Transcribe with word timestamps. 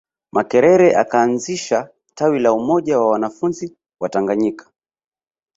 Makerere 0.31 0.89
akaanzisha 1.01 1.89
tawi 2.15 2.39
la 2.39 2.53
Umoja 2.53 2.99
wa 2.99 3.07
wanafunzi 3.11 3.77
Watanganyika 3.99 4.71